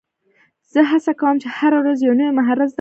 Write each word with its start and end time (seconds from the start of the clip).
زه 0.73 0.81
هڅه 0.91 1.11
کوم، 1.19 1.35
چي 1.41 1.47
هره 1.57 1.77
ورځ 1.81 1.97
یو 2.01 2.13
نوی 2.19 2.31
مهارت 2.37 2.59
زده 2.61 2.67
کړم. 2.67 2.69